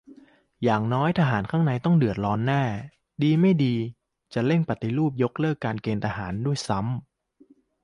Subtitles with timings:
[0.63, 2.63] อย่างน้อยทหารข้างในต้องเดือดร้อนแน่
[3.23, 3.75] ดีไม่ดี
[4.33, 6.93] จะเร่งปฏิรูปยกเลิกเกณฑ์ทหารด้วยซ้ำ